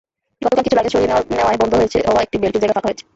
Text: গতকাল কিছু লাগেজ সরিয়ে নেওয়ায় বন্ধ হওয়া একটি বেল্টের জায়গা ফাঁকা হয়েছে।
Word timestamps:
গতকাল 0.41 0.63
কিছু 0.63 0.77
লাগেজ 0.77 0.91
সরিয়ে 0.93 1.09
নেওয়ায় 1.31 1.59
বন্ধ 1.61 1.73
হওয়া 2.07 2.21
একটি 2.25 2.37
বেল্টের 2.41 2.61
জায়গা 2.61 2.75
ফাঁকা 2.77 2.89
হয়েছে। 2.89 3.03